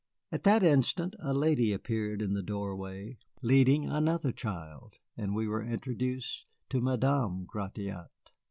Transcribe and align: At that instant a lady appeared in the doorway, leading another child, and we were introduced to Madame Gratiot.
At 0.31 0.45
that 0.45 0.63
instant 0.63 1.15
a 1.19 1.31
lady 1.31 1.71
appeared 1.71 2.23
in 2.23 2.33
the 2.33 2.41
doorway, 2.41 3.19
leading 3.43 3.85
another 3.85 4.31
child, 4.31 4.97
and 5.15 5.35
we 5.35 5.47
were 5.47 5.61
introduced 5.61 6.47
to 6.69 6.81
Madame 6.81 7.45
Gratiot. 7.45 8.09